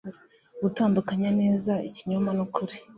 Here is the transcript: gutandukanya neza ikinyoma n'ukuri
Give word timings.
gutandukanya 0.61 1.29
neza 1.41 1.73
ikinyoma 1.87 2.29
n'ukuri 2.37 2.75